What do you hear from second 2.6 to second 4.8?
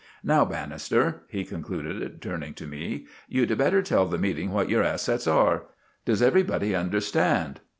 me, "you'd better tell the meeting what